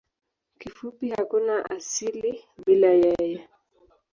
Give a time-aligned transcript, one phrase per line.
[0.59, 3.49] Kifupi hakuna asili bila yeye.